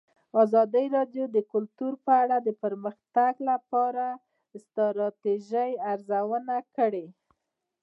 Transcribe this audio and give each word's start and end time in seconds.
ازادي 0.43 0.85
راډیو 0.95 1.25
د 1.35 1.37
کلتور 1.53 1.93
په 2.05 2.11
اړه 2.23 2.37
د 2.41 2.49
پرمختګ 2.63 3.33
لپاره 3.49 4.05
د 4.51 4.53
ستراتیژۍ 4.67 5.71
ارزونه 5.91 6.55
کړې. 6.75 7.05